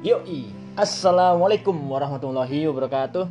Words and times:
Yoi, 0.00 0.48
Assalamualaikum 0.80 1.76
warahmatullahi 1.76 2.64
wabarakatuh. 2.72 3.28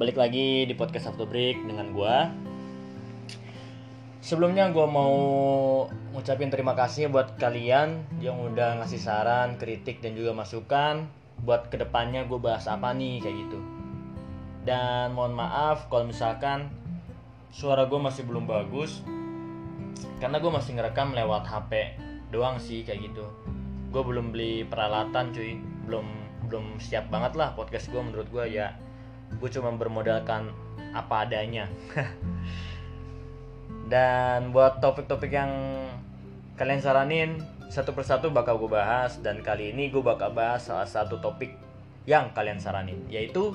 Balik 0.00 0.16
lagi 0.16 0.64
di 0.64 0.72
podcast 0.72 1.12
After 1.12 1.28
Break 1.28 1.60
dengan 1.68 1.92
gua. 1.92 2.32
Sebelumnya 4.24 4.72
gua 4.72 4.88
mau 4.88 5.16
ngucapin 6.16 6.48
terima 6.48 6.72
kasih 6.72 7.12
buat 7.12 7.36
kalian 7.36 8.08
yang 8.24 8.40
udah 8.40 8.80
ngasih 8.80 8.96
saran, 8.96 9.60
kritik, 9.60 10.00
dan 10.00 10.16
juga 10.16 10.32
masukan 10.32 11.04
Buat 11.44 11.68
ke 11.68 11.76
depannya 11.76 12.24
gue 12.24 12.40
bahas 12.40 12.64
apa 12.72 12.88
nih 12.96 13.20
kayak 13.20 13.36
gitu. 13.44 13.60
Dan 14.64 15.12
mohon 15.12 15.36
maaf 15.36 15.92
kalau 15.92 16.08
misalkan 16.08 16.72
suara 17.52 17.84
gue 17.84 18.00
masih 18.00 18.24
belum 18.24 18.48
bagus 18.48 19.04
Karena 20.24 20.40
gue 20.40 20.48
masih 20.48 20.72
ngerekam 20.72 21.12
lewat 21.12 21.44
HP 21.44 22.00
doang 22.32 22.56
sih 22.56 22.80
kayak 22.80 23.12
gitu. 23.12 23.28
Gue 23.92 24.00
belum 24.00 24.32
beli 24.32 24.64
peralatan 24.64 25.36
cuy 25.36 25.76
belum 25.88 26.06
belum 26.52 26.76
siap 26.76 27.08
banget 27.08 27.40
lah 27.40 27.56
podcast 27.56 27.88
gue 27.88 27.98
menurut 27.98 28.28
gue 28.28 28.44
ya. 28.60 28.76
Gue 29.40 29.48
cuma 29.48 29.72
bermodalkan 29.72 30.52
apa 30.92 31.24
adanya. 31.24 31.64
Dan 33.92 34.52
buat 34.52 34.84
topik-topik 34.84 35.32
yang 35.32 35.52
kalian 36.60 36.84
saranin 36.84 37.40
satu 37.72 37.96
persatu 37.96 38.28
bakal 38.28 38.60
gue 38.60 38.68
bahas. 38.68 39.16
Dan 39.24 39.40
kali 39.40 39.72
ini 39.72 39.88
gue 39.88 40.04
bakal 40.04 40.36
bahas 40.36 40.68
salah 40.68 40.84
satu 40.84 41.16
topik 41.24 41.56
yang 42.08 42.32
kalian 42.32 42.56
saranin 42.56 43.04
yaitu 43.12 43.52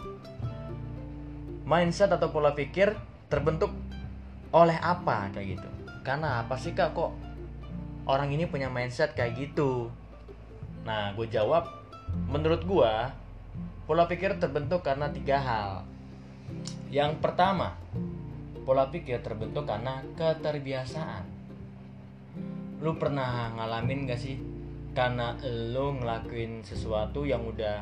mindset 1.65 2.13
atau 2.13 2.29
pola 2.29 2.53
pikir 2.53 2.93
terbentuk 3.29 3.73
oleh 4.53 4.77
apa 4.77 5.33
kayak 5.33 5.57
gitu. 5.57 5.69
Karena 6.05 6.45
apa 6.45 6.53
sih 6.61 6.77
kak? 6.77 6.93
Kok 6.93 7.11
orang 8.05 8.29
ini 8.29 8.45
punya 8.45 8.69
mindset 8.69 9.17
kayak 9.17 9.33
gitu? 9.39 9.89
Nah, 10.83 11.15
gue 11.15 11.25
jawab, 11.31 11.82
menurut 12.29 12.61
gue, 12.65 12.93
pola 13.85 14.05
pikir 14.07 14.37
terbentuk 14.39 14.81
karena 14.85 15.11
tiga 15.11 15.37
hal. 15.39 15.71
Yang 16.93 17.19
pertama, 17.19 17.75
pola 18.63 18.87
pikir 18.87 19.19
terbentuk 19.21 19.65
karena 19.65 20.01
keterbiasaan. 20.15 21.23
Lu 22.83 22.95
pernah 22.99 23.53
ngalamin 23.55 24.09
gak 24.09 24.21
sih? 24.21 24.37
Karena 24.93 25.33
lu 25.43 25.97
ngelakuin 25.97 26.61
sesuatu 26.61 27.25
yang 27.25 27.43
udah 27.49 27.81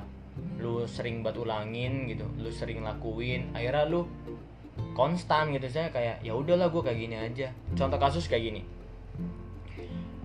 lu 0.64 0.88
sering 0.88 1.22
buat 1.22 1.36
ulangin 1.36 2.08
gitu, 2.08 2.24
lu 2.40 2.48
sering 2.48 2.82
lakuin, 2.82 3.52
akhirnya 3.52 3.84
lu 3.92 4.08
konstan 4.96 5.52
gitu 5.52 5.68
saya 5.68 5.92
kayak 5.92 6.24
ya 6.24 6.32
udahlah 6.32 6.72
gue 6.72 6.82
kayak 6.82 7.00
gini 7.00 7.16
aja. 7.20 7.52
Contoh 7.76 8.00
kasus 8.00 8.32
kayak 8.32 8.48
gini. 8.48 8.62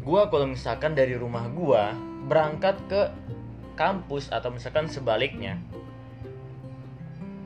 Gua 0.07 0.31
kalau 0.31 0.47
misalkan 0.47 0.95
dari 0.95 1.19
rumah 1.19 1.51
gua 1.51 1.91
berangkat 2.31 2.79
ke 2.87 3.11
kampus 3.77 4.33
atau 4.33 4.51
misalkan 4.51 4.89
sebaliknya 4.89 5.61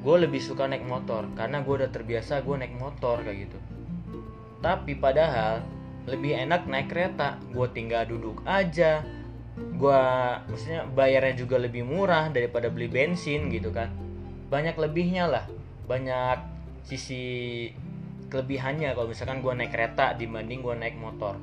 gue 0.01 0.17
lebih 0.17 0.41
suka 0.41 0.65
naik 0.65 0.89
motor 0.89 1.29
karena 1.37 1.61
gue 1.61 1.75
udah 1.85 1.91
terbiasa 1.93 2.41
gue 2.41 2.57
naik 2.57 2.73
motor 2.81 3.21
kayak 3.21 3.51
gitu. 3.51 3.59
Tapi 4.65 4.97
padahal 4.97 5.61
lebih 6.09 6.33
enak 6.33 6.65
naik 6.65 6.89
kereta 6.89 7.37
gue 7.53 7.67
tinggal 7.77 8.09
duduk 8.09 8.41
aja. 8.49 9.05
Gue 9.77 10.01
maksudnya 10.49 10.89
bayarnya 10.89 11.45
juga 11.45 11.61
lebih 11.61 11.85
murah 11.85 12.33
daripada 12.33 12.73
beli 12.73 12.89
bensin 12.89 13.53
gitu 13.53 13.69
kan. 13.77 13.93
Banyak 14.49 14.81
lebihnya 14.81 15.29
lah. 15.29 15.45
Banyak 15.85 16.39
sisi 16.89 17.69
kelebihannya 18.33 18.97
kalau 18.97 19.13
misalkan 19.13 19.45
gue 19.45 19.53
naik 19.53 19.77
kereta 19.77 20.17
dibanding 20.17 20.65
gue 20.65 20.75
naik 20.81 20.97
motor. 20.97 21.37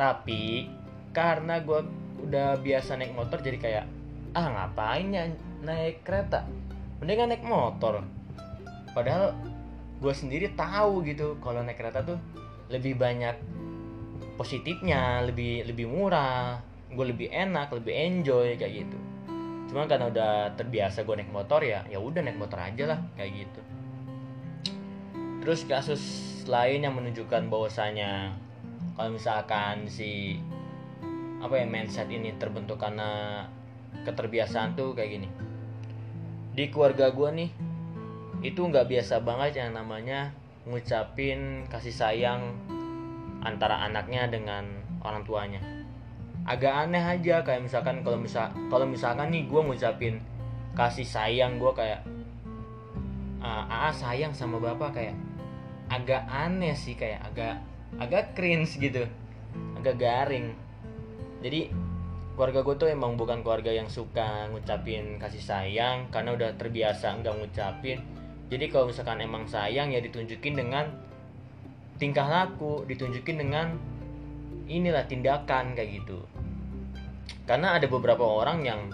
Tapi 0.00 0.64
karena 1.12 1.60
gue 1.60 1.84
udah 2.24 2.56
biasa 2.56 2.96
naik 2.96 3.12
motor 3.12 3.44
jadi 3.44 3.58
kayak 3.60 3.97
ah 4.34 4.46
ngapain 4.48 5.08
ya 5.12 5.24
naik 5.64 6.04
kereta? 6.04 6.44
Mendingan 7.00 7.32
naik 7.32 7.44
motor. 7.44 8.02
Padahal 8.92 9.36
gue 9.98 10.14
sendiri 10.14 10.54
tahu 10.54 11.02
gitu 11.06 11.38
kalau 11.42 11.62
naik 11.62 11.78
kereta 11.78 12.02
tuh 12.06 12.18
lebih 12.70 12.94
banyak 12.94 13.34
positifnya 14.38 15.26
lebih 15.26 15.66
lebih 15.66 15.90
murah 15.90 16.62
gue 16.88 17.06
lebih 17.10 17.28
enak 17.28 17.74
lebih 17.74 17.92
enjoy 17.92 18.54
kayak 18.54 18.86
gitu. 18.86 18.98
Cuma 19.68 19.84
karena 19.84 20.08
udah 20.08 20.56
terbiasa 20.56 21.04
gue 21.04 21.14
naik 21.20 21.32
motor 21.34 21.60
ya 21.60 21.84
ya 21.90 22.00
udah 22.00 22.22
naik 22.24 22.38
motor 22.40 22.56
aja 22.62 22.84
lah 22.96 23.00
kayak 23.18 23.44
gitu. 23.44 23.60
Terus 25.44 25.60
kasus 25.68 26.02
lain 26.48 26.86
yang 26.86 26.96
menunjukkan 26.96 27.52
bahwasanya 27.52 28.32
kalau 28.96 29.14
misalkan 29.14 29.84
si 29.86 30.40
apa 31.38 31.54
ya 31.54 31.66
mindset 31.68 32.10
ini 32.10 32.34
terbentuk 32.40 32.82
karena 32.82 33.44
keterbiasaan 34.06 34.74
tuh 34.74 34.96
kayak 34.96 35.20
gini. 35.20 35.28
Di 36.54 36.72
keluarga 36.72 37.12
gue 37.12 37.30
nih 37.32 37.50
itu 38.42 38.60
nggak 38.62 38.86
biasa 38.86 39.22
banget 39.26 39.62
yang 39.62 39.74
namanya 39.74 40.30
ngucapin 40.66 41.66
kasih 41.66 41.94
sayang 41.94 42.54
antara 43.42 43.82
anaknya 43.86 44.28
dengan 44.30 44.66
orang 45.02 45.22
tuanya. 45.24 45.62
Agak 46.48 46.88
aneh 46.88 47.02
aja 47.02 47.44
kayak 47.44 47.64
misalkan 47.66 48.00
kalau 48.00 48.18
misal 48.18 48.48
kalau 48.72 48.88
misalkan 48.88 49.28
nih 49.30 49.44
gue 49.46 49.60
ngucapin 49.60 50.18
kasih 50.74 51.04
sayang 51.04 51.58
gue 51.58 51.72
kayak 51.74 52.02
ah 53.42 53.94
sayang 53.94 54.34
sama 54.34 54.58
bapak 54.58 54.90
kayak 54.94 55.14
agak 55.88 56.26
aneh 56.28 56.74
sih 56.74 56.98
kayak 56.98 57.22
agak 57.32 57.62
agak 57.96 58.36
cringe 58.36 58.76
gitu 58.76 59.06
agak 59.78 59.96
garing. 59.96 60.52
Jadi 61.38 61.70
keluarga 62.38 62.62
gue 62.62 62.76
tuh 62.78 62.86
emang 62.86 63.18
bukan 63.18 63.42
keluarga 63.42 63.74
yang 63.74 63.90
suka 63.90 64.46
ngucapin 64.54 65.18
kasih 65.18 65.42
sayang 65.42 66.06
karena 66.14 66.38
udah 66.38 66.54
terbiasa 66.54 67.18
nggak 67.18 67.34
ngucapin. 67.34 67.98
Jadi 68.46 68.70
kalau 68.70 68.94
misalkan 68.94 69.18
emang 69.18 69.50
sayang 69.50 69.90
ya 69.90 69.98
ditunjukin 69.98 70.54
dengan 70.54 70.86
tingkah 71.98 72.30
laku 72.30 72.86
ditunjukin 72.86 73.42
dengan 73.42 73.74
inilah 74.70 75.02
tindakan 75.10 75.74
kayak 75.74 75.98
gitu. 75.98 76.22
Karena 77.42 77.74
ada 77.74 77.90
beberapa 77.90 78.22
orang 78.22 78.62
yang 78.62 78.86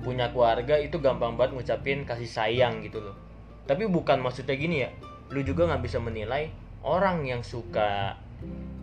punya 0.00 0.32
keluarga 0.32 0.80
itu 0.80 0.96
gampang 0.96 1.36
banget 1.36 1.52
ngucapin 1.60 2.08
kasih 2.08 2.24
sayang 2.24 2.80
gitu 2.80 3.04
loh. 3.04 3.20
Tapi 3.68 3.84
bukan 3.84 4.24
maksudnya 4.24 4.56
gini 4.56 4.80
ya 4.80 4.88
lu 5.28 5.44
juga 5.44 5.68
nggak 5.68 5.84
bisa 5.84 6.00
menilai 6.00 6.48
orang 6.80 7.28
yang 7.28 7.44
suka 7.44 8.16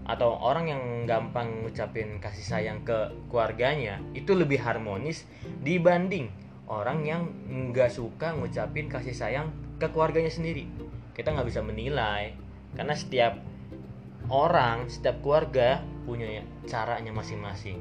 atau 0.10 0.42
orang 0.42 0.66
yang 0.74 0.84
gampang 1.06 1.62
ngucapin 1.62 2.18
kasih 2.18 2.42
sayang 2.42 2.82
ke 2.82 3.14
keluarganya 3.30 4.02
itu 4.18 4.34
lebih 4.34 4.58
harmonis 4.58 5.30
dibanding 5.62 6.34
orang 6.66 7.06
yang 7.06 7.30
nggak 7.46 7.94
suka 7.94 8.34
ngucapin 8.34 8.90
kasih 8.90 9.14
sayang 9.14 9.54
ke 9.78 9.86
keluarganya 9.94 10.34
sendiri. 10.34 10.66
Kita 11.14 11.30
nggak 11.30 11.46
bisa 11.46 11.62
menilai 11.62 12.34
karena 12.74 12.98
setiap 12.98 13.38
orang 14.34 14.90
setiap 14.90 15.22
keluarga 15.22 15.86
punya 16.10 16.42
caranya 16.66 17.14
masing-masing. 17.14 17.78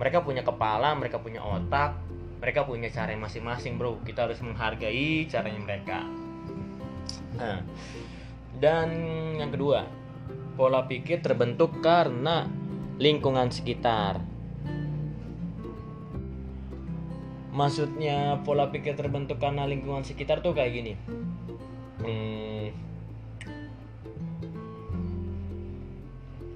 Mereka 0.00 0.24
punya 0.24 0.40
kepala 0.40 0.96
mereka 0.96 1.20
punya 1.20 1.44
otak 1.44 2.00
mereka 2.42 2.66
punya 2.66 2.88
cara 2.88 3.12
masing-masing 3.14 3.76
bro. 3.76 4.00
Kita 4.02 4.24
harus 4.24 4.40
menghargai 4.40 5.28
caranya 5.28 5.60
mereka. 5.62 6.00
Nah, 7.36 7.60
dan 8.58 8.88
yang 9.36 9.52
kedua 9.52 10.01
pola 10.54 10.84
pikir 10.86 11.24
terbentuk 11.24 11.80
karena 11.80 12.48
lingkungan 13.00 13.48
sekitar. 13.48 14.20
Maksudnya 17.52 18.40
pola 18.44 18.72
pikir 18.72 18.96
terbentuk 18.96 19.36
karena 19.36 19.68
lingkungan 19.68 20.04
sekitar 20.04 20.40
tuh 20.40 20.56
kayak 20.56 20.72
gini. 20.72 20.92
Hmm, 22.02 22.72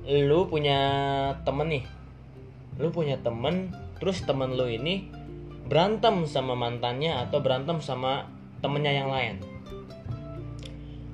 lu 0.09 0.49
punya 0.49 0.81
temen 1.45 1.69
nih, 1.69 1.85
lu 2.81 2.89
punya 2.93 3.21
temen, 3.21 3.77
terus 4.01 4.25
temen 4.25 4.57
lu 4.57 4.69
ini 4.69 5.09
berantem 5.67 6.25
sama 6.31 6.55
mantannya 6.55 7.27
atau 7.27 7.43
berantem 7.43 7.83
sama 7.83 8.31
temennya 8.63 8.93
yang 9.03 9.11
lain 9.11 9.56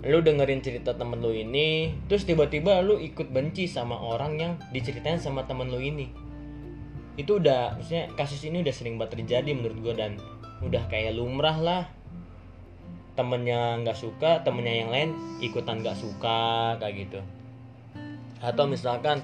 lu 0.02 0.18
dengerin 0.18 0.58
cerita 0.58 0.98
temen 0.98 1.22
lu 1.22 1.30
ini 1.30 1.94
terus 2.10 2.26
tiba-tiba 2.26 2.82
lu 2.82 2.98
ikut 2.98 3.30
benci 3.30 3.70
sama 3.70 3.94
orang 3.94 4.32
yang 4.34 4.52
diceritain 4.74 5.22
sama 5.22 5.46
temen 5.46 5.70
lu 5.70 5.78
ini. 5.78 6.10
Itu 7.14 7.38
udah 7.38 7.78
maksudnya 7.78 8.10
kasus 8.18 8.42
ini 8.42 8.66
udah 8.66 8.74
sering 8.74 8.98
banget 8.98 9.22
terjadi 9.22 9.54
menurut 9.54 9.78
gue 9.78 9.94
dan 9.94 10.18
udah 10.58 10.82
kayak 10.90 11.14
lumrah 11.14 11.54
lah. 11.54 11.84
Temennya 13.14 13.78
nggak 13.86 13.94
suka 13.94 14.42
temennya 14.42 14.74
yang 14.74 14.90
lain 14.90 15.10
ikutan 15.38 15.78
nggak 15.86 15.94
suka 15.94 16.74
kayak 16.82 17.06
gitu. 17.06 17.20
Atau 18.42 18.66
misalkan 18.66 19.22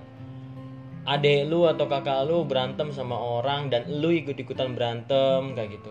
adek 1.08 1.50
lu 1.50 1.66
atau 1.66 1.90
kakak 1.90 2.22
lu 2.28 2.46
berantem 2.46 2.94
sama 2.94 3.18
orang 3.18 3.66
dan 3.66 3.88
lu 3.90 4.14
ikut-ikutan 4.14 4.78
berantem 4.78 5.58
kayak 5.58 5.80
gitu. 5.80 5.90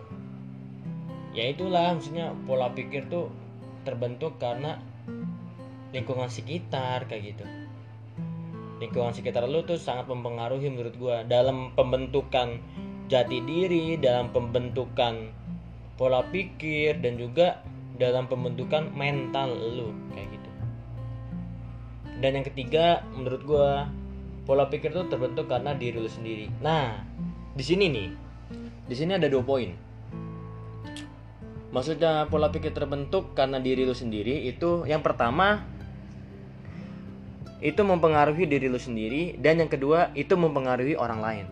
Ya 1.35 1.51
itulah 1.51 1.91
maksudnya 1.91 2.31
pola 2.47 2.71
pikir 2.71 3.11
tuh 3.11 3.27
terbentuk 3.87 4.35
karena 4.35 4.75
lingkungan 5.95 6.27
sekitar 6.27 7.07
kayak 7.07 7.31
gitu. 7.31 7.45
Lingkungan 8.83 9.15
sekitar 9.15 9.47
lu 9.47 9.63
tuh 9.63 9.79
sangat 9.79 10.11
mempengaruhi 10.11 10.67
menurut 10.67 10.95
gue 10.99 11.17
dalam 11.31 11.71
pembentukan 11.73 12.59
jati 13.07 13.39
diri 13.47 13.95
dalam 13.95 14.35
pembentukan 14.35 15.31
pola 15.95 16.21
pikir 16.27 16.99
dan 16.99 17.15
juga 17.15 17.63
dalam 17.95 18.27
pembentukan 18.27 18.91
mental 18.91 19.55
lu 19.55 19.95
kayak 20.11 20.27
gitu. 20.35 20.49
Dan 22.19 22.31
yang 22.37 22.45
ketiga 22.45 23.01
menurut 23.15 23.41
gue 23.47 23.69
pola 24.43 24.67
pikir 24.67 24.91
itu 24.91 25.07
terbentuk 25.07 25.47
karena 25.47 25.71
diri 25.73 25.97
lu 25.97 26.11
sendiri. 26.11 26.51
Nah 26.59 26.99
di 27.55 27.63
sini 27.63 27.89
nih 27.89 28.09
di 28.87 28.95
sini 28.95 29.17
ada 29.17 29.25
dua 29.31 29.41
poin 29.41 29.86
maksudnya 31.71 32.25
pola 32.31 32.47
pikir 32.47 32.71
terbentuk 32.71 33.35
karena 33.35 33.59
diri 33.59 33.83
lu 33.83 33.91
sendiri 33.91 34.47
itu 34.47 34.87
yang 34.87 35.03
pertama 35.03 35.67
itu 37.57 37.81
mempengaruhi 37.81 38.45
diri 38.45 38.69
lu 38.69 38.77
sendiri 38.77 39.33
dan 39.41 39.57
yang 39.57 39.69
kedua 39.69 40.13
itu 40.13 40.37
mempengaruhi 40.37 40.93
orang 40.93 41.19
lain. 41.21 41.45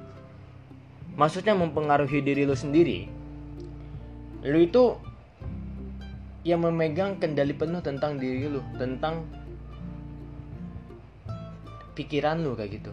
Maksudnya 1.17 1.57
mempengaruhi 1.57 2.21
diri 2.21 2.45
lu 2.45 2.53
sendiri. 2.53 3.09
Lu 4.45 4.62
itu 4.62 5.01
yang 6.45 6.62
memegang 6.62 7.17
kendali 7.17 7.57
penuh 7.57 7.81
tentang 7.81 8.21
diri 8.21 8.45
lu 8.45 8.62
tentang 8.77 9.25
pikiran 11.97 12.45
lu 12.45 12.53
kayak 12.53 12.77
gitu. 12.77 12.91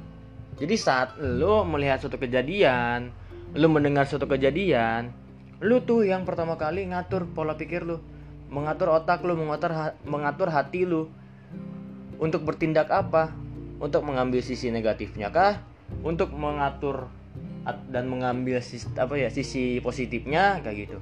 Jadi 0.56 0.74
saat 0.80 1.20
lu 1.20 1.68
melihat 1.68 2.00
suatu 2.00 2.16
kejadian 2.16 3.12
lu 3.52 3.68
mendengar 3.68 4.08
suatu 4.08 4.24
kejadian 4.24 5.12
lu 5.62 5.80
tuh 5.86 6.02
yang 6.02 6.26
pertama 6.26 6.58
kali 6.58 6.90
ngatur 6.90 7.30
pola 7.30 7.54
pikir 7.54 7.86
lu 7.86 8.02
mengatur 8.52 8.92
otak 8.92 9.24
lu 9.24 9.34
mengatur 9.34 9.96
mengatur 10.04 10.52
hati 10.52 10.84
lu. 10.84 11.08
Untuk 12.22 12.46
bertindak 12.46 12.86
apa? 12.92 13.34
Untuk 13.82 14.06
mengambil 14.06 14.44
sisi 14.44 14.70
negatifnya 14.70 15.32
kah? 15.34 15.58
Untuk 16.06 16.30
mengatur 16.36 17.10
dan 17.90 18.06
mengambil 18.06 18.62
sisi 18.62 18.86
apa 18.94 19.18
ya 19.18 19.32
sisi 19.32 19.82
positifnya 19.82 20.60
kayak 20.62 20.86
gitu. 20.86 20.98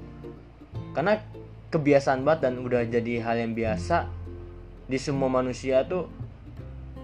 Karena 0.96 1.20
kebiasaan 1.68 2.24
banget 2.24 2.48
dan 2.48 2.54
udah 2.62 2.86
jadi 2.88 3.20
hal 3.20 3.36
yang 3.36 3.52
biasa 3.52 4.08
di 4.88 4.96
semua 4.96 5.28
manusia 5.28 5.84
tuh 5.84 6.08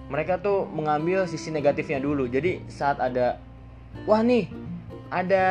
mereka 0.09 0.39
tuh 0.39 0.65
mengambil 0.71 1.29
sisi 1.29 1.53
negatifnya 1.53 2.01
dulu. 2.01 2.25
Jadi 2.31 2.65
saat 2.71 3.03
ada 3.03 3.37
wah 4.09 4.23
nih 4.25 4.49
ada 5.13 5.45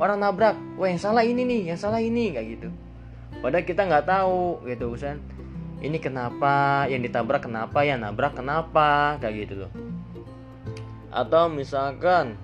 orang 0.00 0.18
nabrak 0.18 0.56
wah 0.80 0.88
yang 0.88 0.98
salah 0.98 1.20
ini 1.20 1.44
nih 1.44 1.70
yang 1.70 1.78
salah 1.78 2.00
ini 2.00 2.32
kayak 2.32 2.58
gitu. 2.58 2.68
Padahal 3.44 3.64
kita 3.68 3.86
nggak 3.86 4.08
tahu 4.08 4.64
gitu 4.66 4.96
kan 4.96 5.20
ini 5.80 5.96
kenapa? 5.96 6.84
Yang 6.92 7.08
ditabrak 7.08 7.48
kenapa? 7.48 7.80
Yang 7.80 8.04
nabrak 8.04 8.36
kenapa? 8.36 9.16
Kayak 9.16 9.34
gitu 9.48 9.54
loh. 9.64 9.72
Atau 11.08 11.48
misalkan 11.48 12.36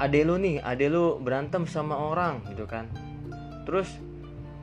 ade 0.00 0.24
lu 0.24 0.40
nih 0.40 0.64
ade 0.64 0.88
lu 0.88 1.20
berantem 1.22 1.68
sama 1.68 1.94
orang 1.94 2.42
gitu 2.50 2.66
kan. 2.66 2.90
Terus 3.68 3.86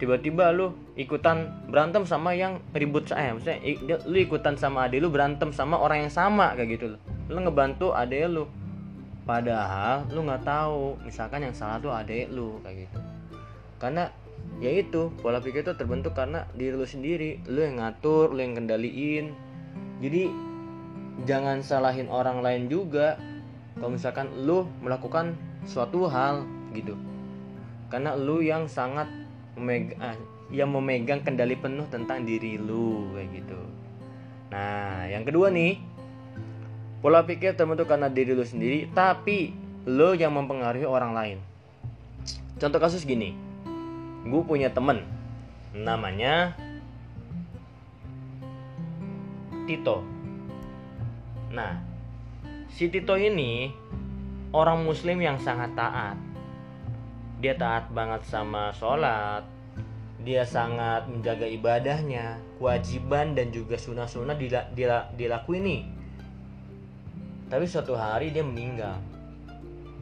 tiba-tiba 0.02 0.52
lu 0.52 0.76
ikutan 1.00 1.64
berantem 1.70 2.04
sama 2.06 2.34
yang 2.34 2.62
ribut 2.74 3.10
saya 3.10 3.34
maksudnya 3.34 3.58
lu 4.06 4.18
ikutan 4.18 4.54
sama 4.58 4.86
ade 4.86 5.02
lu 5.02 5.10
berantem 5.10 5.50
sama 5.54 5.78
orang 5.78 6.06
yang 6.06 6.14
sama 6.14 6.58
kayak 6.60 6.76
gitu 6.76 6.86
loh. 6.98 7.02
Lu 7.32 7.40
ngebantu 7.40 7.96
ade 7.96 8.20
lu 8.28 8.50
padahal 9.28 10.08
lu 10.08 10.24
nggak 10.24 10.48
tahu 10.48 10.96
misalkan 11.04 11.44
yang 11.44 11.52
salah 11.52 11.84
tuh 11.84 11.92
ade 11.92 12.32
lu 12.32 12.64
kayak 12.64 12.88
gitu. 12.88 13.00
Karena 13.78 14.08
ya 14.64 14.72
itu 14.72 15.12
pola 15.20 15.44
pikir 15.44 15.68
itu 15.68 15.76
terbentuk 15.76 16.16
karena 16.16 16.48
diri 16.56 16.74
lu 16.80 16.88
sendiri. 16.88 17.44
Lu 17.52 17.60
yang 17.60 17.84
ngatur 17.84 18.32
lu 18.32 18.40
yang 18.40 18.56
kendaliin. 18.56 19.36
Jadi 20.00 20.32
jangan 21.28 21.60
salahin 21.60 22.08
orang 22.08 22.40
lain 22.40 22.72
juga 22.72 23.20
kalau 23.76 23.94
misalkan 23.94 24.32
lu 24.48 24.66
melakukan 24.80 25.36
suatu 25.68 26.08
hal 26.08 26.48
gitu. 26.72 26.96
Karena 27.92 28.16
lu 28.16 28.40
yang 28.40 28.72
sangat 28.72 29.12
memegang, 29.60 30.00
ah, 30.00 30.16
yang 30.50 30.72
memegang 30.72 31.22
kendali 31.22 31.60
penuh 31.60 31.86
tentang 31.92 32.24
diri 32.24 32.56
lu 32.56 33.12
kayak 33.12 33.30
gitu. 33.44 33.60
Nah 34.56 35.06
yang 35.12 35.28
kedua 35.28 35.52
nih 35.52 35.80
pola 36.98 37.22
pikir 37.22 37.54
terbentuk 37.54 37.86
karena 37.86 38.10
diri 38.10 38.34
lu 38.34 38.42
sendiri 38.42 38.90
tapi 38.90 39.54
lu 39.86 40.18
yang 40.18 40.34
mempengaruhi 40.34 40.84
orang 40.84 41.12
lain. 41.14 41.38
Contoh 42.58 42.82
kasus 42.82 43.06
gini. 43.06 43.38
Gue 44.28 44.42
punya 44.44 44.74
temen. 44.74 45.06
Namanya 45.78 46.58
Tito. 49.70 50.02
Nah 51.54 51.80
si 52.74 52.90
Tito 52.90 53.16
ini 53.16 53.72
orang 54.52 54.84
muslim 54.84 55.22
yang 55.22 55.38
sangat 55.38 55.78
taat. 55.78 56.18
Dia 57.38 57.54
taat 57.54 57.94
banget 57.94 58.26
sama 58.26 58.74
sholat. 58.74 59.46
Dia 60.26 60.44
sangat 60.44 61.08
menjaga 61.08 61.46
ibadahnya 61.46 62.42
kewajiban 62.58 63.38
dan 63.38 63.54
juga 63.54 63.80
sunnah-sunnah 63.80 64.36
dila, 64.36 64.66
dila, 64.74 65.08
dilakuin 65.16 65.64
nih 65.64 65.82
tapi 67.48 67.66
suatu 67.68 67.96
hari 67.96 68.32
dia 68.32 68.44
meninggal. 68.44 69.00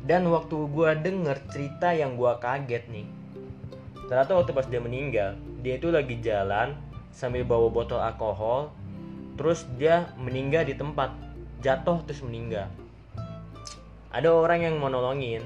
Dan 0.05 0.29
waktu 0.29 0.53
gue 0.69 0.89
denger 1.01 1.37
cerita 1.49 1.89
yang 1.89 2.13
gue 2.13 2.29
kaget 2.37 2.85
nih 2.93 3.25
ternyata 4.05 4.37
waktu 4.37 4.51
pas 4.53 4.67
dia 4.69 4.81
meninggal 4.81 5.33
dia 5.65 5.81
itu 5.81 5.89
lagi 5.89 6.21
jalan 6.21 6.77
sambil 7.09 7.41
bawa 7.41 7.73
botol 7.73 7.97
alkohol 7.97 8.69
terus 9.35 9.65
dia 9.81 10.13
meninggal 10.15 10.63
di 10.63 10.77
tempat 10.77 11.11
jatuh 11.59 12.05
terus 12.05 12.21
meninggal. 12.21 12.69
Ada 14.13 14.31
orang 14.31 14.63
yang 14.63 14.75
mau 14.79 14.87
nolongin 14.87 15.41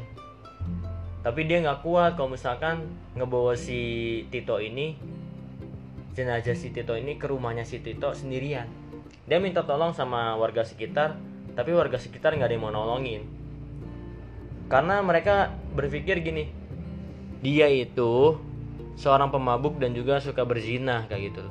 tapi 1.24 1.48
dia 1.48 1.64
nggak 1.64 1.82
kuat. 1.82 2.20
Kalau 2.20 2.36
misalkan 2.36 2.86
ngebawa 3.16 3.56
si 3.56 4.24
Tito 4.28 4.60
ini 4.60 4.94
jenazah 6.14 6.54
si 6.54 6.70
Tito 6.76 6.94
ini 7.00 7.16
ke 7.16 7.32
rumahnya 7.32 7.64
si 7.64 7.80
Tito 7.80 8.12
sendirian. 8.12 8.68
Dia 9.26 9.40
minta 9.40 9.64
tolong 9.64 9.96
sama 9.96 10.36
warga 10.36 10.68
sekitar 10.68 11.16
tapi 11.60 11.76
warga 11.76 12.00
sekitar 12.00 12.40
nggak 12.40 12.48
ada 12.48 12.56
yang 12.56 12.64
mau 12.64 12.72
nolongin. 12.72 13.28
Karena 14.72 15.04
mereka 15.04 15.52
berpikir 15.76 16.24
gini 16.24 16.48
dia 17.44 17.68
itu 17.68 18.40
seorang 18.96 19.28
pemabuk 19.28 19.76
dan 19.76 19.92
juga 19.92 20.24
suka 20.24 20.48
berzina 20.48 21.04
kayak 21.12 21.36
gitu. 21.36 21.44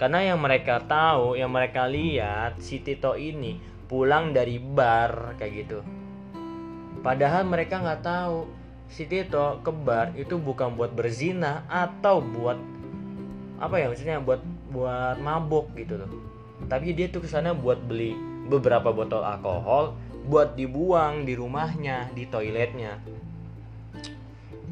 Karena 0.00 0.24
yang 0.24 0.40
mereka 0.40 0.80
tahu 0.80 1.36
yang 1.36 1.52
mereka 1.52 1.84
lihat 1.84 2.64
si 2.64 2.80
Tito 2.80 3.12
ini 3.12 3.60
pulang 3.92 4.32
dari 4.32 4.56
bar 4.56 5.36
kayak 5.36 5.52
gitu. 5.52 5.84
Padahal 7.04 7.44
mereka 7.44 7.76
nggak 7.76 8.00
tahu 8.00 8.48
si 8.88 9.04
Tito 9.04 9.60
ke 9.60 9.68
bar 9.68 10.16
itu 10.16 10.40
bukan 10.40 10.72
buat 10.80 10.96
berzina 10.96 11.68
atau 11.68 12.24
buat 12.24 12.56
apa 13.60 13.76
ya 13.76 13.92
maksudnya 13.92 14.16
buat 14.24 14.40
buat 14.72 15.20
mabuk 15.20 15.76
gitu 15.76 16.00
loh. 16.00 16.08
Tapi 16.72 16.96
dia 16.96 17.12
tuh 17.12 17.20
ke 17.20 17.28
sana 17.28 17.52
buat 17.52 17.76
beli 17.84 18.31
beberapa 18.46 18.90
botol 18.90 19.22
alkohol 19.22 19.94
buat 20.26 20.54
dibuang 20.54 21.26
di 21.26 21.34
rumahnya 21.34 22.10
di 22.14 22.26
toiletnya. 22.30 22.98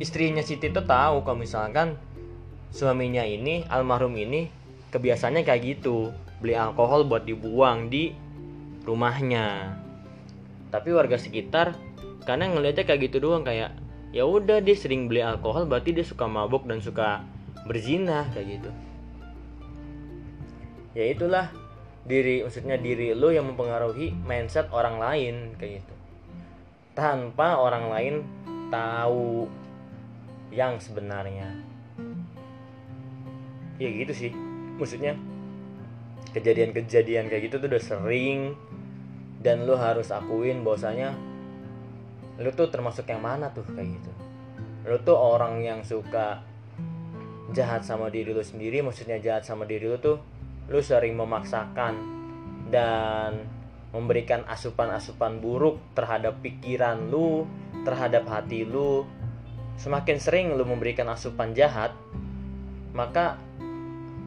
Istrinya 0.01 0.41
si 0.41 0.57
Tito 0.57 0.81
tahu 0.81 1.27
kalau 1.27 1.39
misalkan 1.39 1.99
suaminya 2.73 3.27
ini 3.27 3.67
almarhum 3.69 4.15
ini 4.17 4.49
kebiasaannya 4.95 5.43
kayak 5.45 5.63
gitu. 5.77 6.15
Beli 6.41 6.57
alkohol 6.57 7.05
buat 7.05 7.29
dibuang 7.29 7.93
di 7.93 8.17
rumahnya. 8.89 9.77
Tapi 10.73 10.89
warga 10.95 11.21
sekitar 11.21 11.77
karena 12.25 12.49
ngelihatnya 12.49 12.87
kayak 12.87 13.11
gitu 13.11 13.29
doang 13.29 13.45
kayak 13.45 13.77
ya 14.15 14.25
udah 14.25 14.63
dia 14.63 14.75
sering 14.75 15.11
beli 15.11 15.21
alkohol 15.21 15.67
berarti 15.67 15.95
dia 15.95 16.07
suka 16.07 16.25
mabuk 16.27 16.65
dan 16.65 16.81
suka 16.81 17.27
berzina 17.69 18.25
kayak 18.33 18.61
gitu. 18.61 18.71
Ya 20.97 21.13
itulah 21.13 21.53
diri 22.05 22.41
maksudnya 22.41 22.81
diri 22.81 23.13
lo 23.13 23.29
yang 23.29 23.53
mempengaruhi 23.53 24.17
mindset 24.25 24.73
orang 24.73 24.97
lain 24.97 25.35
kayak 25.61 25.85
gitu. 25.85 25.95
Tanpa 26.97 27.61
orang 27.61 27.85
lain 27.93 28.15
tahu 28.73 29.47
yang 30.51 30.79
sebenarnya. 30.81 31.49
Ya 33.81 33.89
gitu 33.89 34.13
sih 34.13 34.31
maksudnya 34.77 35.17
kejadian-kejadian 36.37 37.27
kayak 37.27 37.51
gitu 37.51 37.57
tuh 37.59 37.69
udah 37.69 37.83
sering 37.83 38.55
dan 39.41 39.65
lu 39.65 39.75
harus 39.75 40.13
akuin 40.13 40.63
bahwasanya 40.63 41.17
lu 42.41 42.49
tuh 42.53 42.69
termasuk 42.69 43.09
yang 43.09 43.21
mana 43.21 43.53
tuh 43.53 43.65
kayak 43.73 43.89
gitu. 44.01 44.13
Lu 44.89 44.97
tuh 45.05 45.17
orang 45.17 45.61
yang 45.61 45.81
suka 45.85 46.41
jahat 47.51 47.83
sama 47.83 48.09
diri 48.09 48.31
lu 48.31 48.45
sendiri 48.45 48.81
maksudnya 48.81 49.19
jahat 49.19 49.43
sama 49.43 49.67
diri 49.67 49.91
lu 49.91 49.99
tuh 49.99 50.23
lu 50.71 50.79
sering 50.79 51.19
memaksakan 51.19 51.99
dan 52.71 53.43
memberikan 53.91 54.47
asupan-asupan 54.47 55.43
buruk 55.43 55.83
terhadap 55.99 56.39
pikiran 56.41 57.11
lu 57.11 57.45
terhadap 57.83 58.23
hati 58.31 58.63
lu. 58.63 59.03
Semakin 59.75 60.17
sering 60.23 60.47
lu 60.55 60.63
memberikan 60.63 61.11
asupan 61.11 61.53
jahat 61.59 61.91
maka 62.95 63.39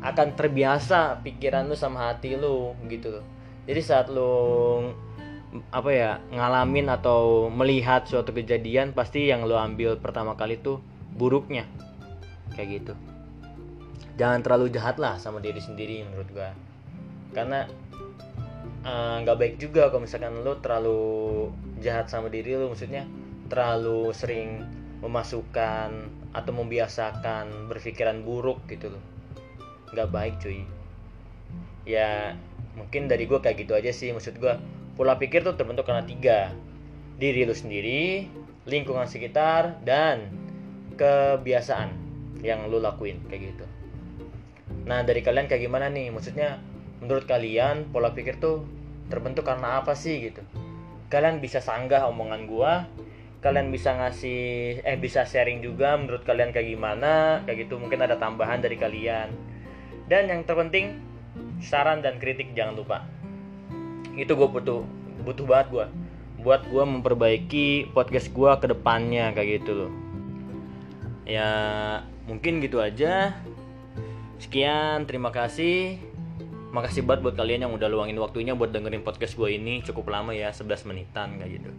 akan 0.04 0.36
terbiasa 0.36 1.24
pikiran 1.24 1.72
lu 1.72 1.80
sama 1.80 2.12
hati 2.12 2.36
lu 2.36 2.76
gitu. 2.92 3.24
Jadi 3.64 3.80
saat 3.80 4.12
lu 4.12 4.92
apa 5.72 5.90
ya 5.96 6.12
ngalamin 6.34 6.92
atau 6.92 7.48
melihat 7.48 8.04
suatu 8.04 8.36
kejadian 8.36 8.92
pasti 8.92 9.32
yang 9.32 9.48
lo 9.48 9.56
ambil 9.56 9.96
pertama 9.96 10.36
kali 10.36 10.60
tuh 10.60 10.84
buruknya. 11.16 11.64
Kayak 12.52 12.84
gitu 12.84 13.13
jangan 14.20 14.40
terlalu 14.46 14.70
jahat 14.74 15.02
lah 15.02 15.18
sama 15.18 15.42
diri 15.42 15.60
sendiri 15.60 16.06
menurut 16.06 16.30
gua 16.34 16.52
karena 17.34 17.66
eh, 18.86 19.16
nggak 19.26 19.36
uh, 19.36 19.40
baik 19.40 19.56
juga 19.58 19.90
kalau 19.90 20.06
misalkan 20.06 20.38
lo 20.46 20.54
terlalu 20.62 21.02
jahat 21.82 22.08
sama 22.10 22.30
diri 22.30 22.54
lo 22.54 22.70
maksudnya 22.70 23.10
terlalu 23.50 24.14
sering 24.14 24.62
memasukkan 25.02 25.90
atau 26.34 26.52
membiasakan 26.54 27.70
berpikiran 27.70 28.22
buruk 28.22 28.64
gitu 28.70 28.94
loh 28.94 29.04
nggak 29.94 30.10
baik 30.10 30.36
cuy 30.42 30.66
ya 31.86 32.34
mungkin 32.74 33.06
dari 33.06 33.30
gue 33.30 33.38
kayak 33.38 33.66
gitu 33.66 33.78
aja 33.78 33.92
sih 33.94 34.10
maksud 34.10 34.42
gue 34.42 34.54
Pola 34.94 35.18
pikir 35.18 35.42
tuh 35.42 35.58
terbentuk 35.58 35.90
karena 35.90 36.06
tiga. 36.06 36.54
Diri 37.18 37.50
lu 37.50 37.56
sendiri, 37.58 38.30
lingkungan 38.70 39.10
sekitar, 39.10 39.82
dan 39.82 40.30
kebiasaan 40.94 41.90
yang 42.46 42.70
lu 42.70 42.78
lakuin 42.78 43.18
kayak 43.26 43.54
gitu. 43.54 43.66
Nah 44.84 45.04
dari 45.04 45.24
kalian 45.24 45.48
kayak 45.48 45.64
gimana 45.64 45.88
nih? 45.92 46.12
Maksudnya 46.12 46.60
menurut 47.00 47.28
kalian 47.28 47.92
pola 47.92 48.12
pikir 48.12 48.40
tuh 48.40 48.64
terbentuk 49.08 49.48
karena 49.48 49.84
apa 49.84 49.96
sih 49.96 50.32
gitu? 50.32 50.42
Kalian 51.12 51.44
bisa 51.44 51.62
sanggah 51.62 52.08
omongan 52.10 52.50
gua, 52.50 52.88
kalian 53.44 53.70
bisa 53.70 53.94
ngasih 53.94 54.82
eh 54.82 54.98
bisa 54.98 55.28
sharing 55.28 55.60
juga 55.62 56.00
menurut 56.00 56.24
kalian 56.24 56.56
kayak 56.56 56.68
gimana 56.74 57.44
kayak 57.48 57.68
gitu. 57.68 57.80
Mungkin 57.80 58.00
ada 58.02 58.16
tambahan 58.16 58.64
dari 58.64 58.80
kalian. 58.80 59.30
Dan 60.08 60.28
yang 60.28 60.44
terpenting 60.44 61.00
saran 61.64 62.04
dan 62.04 62.20
kritik 62.20 62.52
jangan 62.56 62.76
lupa. 62.76 63.08
Itu 64.14 64.36
gue 64.36 64.50
butuh 64.52 64.84
butuh 65.24 65.46
banget 65.48 65.68
gue 65.72 65.86
buat 66.44 66.68
gue 66.68 66.84
memperbaiki 66.84 67.96
podcast 67.96 68.36
gue 68.36 68.52
ke 68.60 68.68
depannya 68.68 69.32
kayak 69.32 69.64
gitu 69.64 69.72
loh. 69.88 69.92
Ya 71.24 71.48
mungkin 72.28 72.60
gitu 72.60 72.84
aja 72.84 73.32
Sekian, 74.44 75.08
terima 75.08 75.32
kasih. 75.32 76.04
Makasih 76.76 77.08
banget 77.08 77.24
buat 77.24 77.36
kalian 77.40 77.70
yang 77.70 77.74
udah 77.80 77.88
luangin 77.88 78.20
waktunya 78.20 78.52
buat 78.52 78.76
dengerin 78.76 79.00
podcast 79.00 79.40
gue 79.40 79.56
ini 79.56 79.80
cukup 79.88 80.12
lama 80.12 80.36
ya, 80.36 80.52
11 80.52 80.84
menitan 80.84 81.40
kayak 81.40 81.64
gitu. 81.64 81.72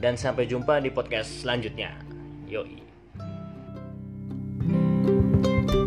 Dan 0.00 0.16
sampai 0.16 0.48
jumpa 0.48 0.80
di 0.80 0.88
podcast 0.88 1.44
selanjutnya. 1.44 1.92
Yoi. 2.48 2.80
thank 5.42 5.74
you 5.74 5.81